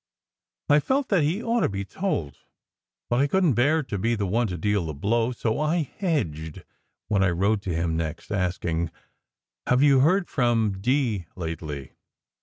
I 0.67 0.79
felt 0.79 1.09
that 1.09 1.21
he 1.21 1.43
ought 1.43 1.59
to 1.59 1.69
be 1.69 1.85
told, 1.85 2.39
but 3.07 3.19
I 3.19 3.27
couldn 3.27 3.51
t 3.51 3.57
bear 3.57 3.83
to 3.83 3.99
be 3.99 4.15
the 4.15 4.25
one 4.25 4.47
to 4.47 4.57
deal 4.57 4.87
the 4.87 4.95
blow, 4.95 5.31
so 5.31 5.59
I 5.59 5.91
hedged 5.99 6.63
when 7.07 7.21
I 7.23 7.29
wrote 7.29 7.61
to 7.61 7.75
him 7.75 7.97
next, 7.97 8.31
asking, 8.31 8.89
"Have 9.67 9.83
you 9.83 9.99
heard 9.99 10.27
from 10.27 10.79
D... 10.81 11.27
lately?" 11.35 11.91